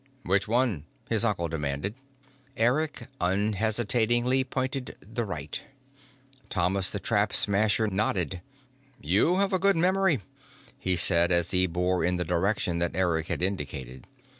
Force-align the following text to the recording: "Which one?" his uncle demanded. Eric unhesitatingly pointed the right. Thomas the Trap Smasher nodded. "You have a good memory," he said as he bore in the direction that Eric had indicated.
"Which 0.23 0.47
one?" 0.47 0.85
his 1.11 1.23
uncle 1.23 1.47
demanded. 1.47 1.93
Eric 2.57 3.05
unhesitatingly 3.21 4.43
pointed 4.45 4.95
the 4.99 5.23
right. 5.23 5.61
Thomas 6.49 6.89
the 6.89 6.99
Trap 6.99 7.33
Smasher 7.33 7.85
nodded. 7.85 8.41
"You 8.99 9.35
have 9.37 9.53
a 9.53 9.59
good 9.59 9.75
memory," 9.77 10.21
he 10.79 10.95
said 10.95 11.31
as 11.31 11.51
he 11.51 11.67
bore 11.67 12.03
in 12.03 12.15
the 12.15 12.25
direction 12.25 12.79
that 12.79 12.95
Eric 12.95 13.27
had 13.27 13.43
indicated. 13.43 14.07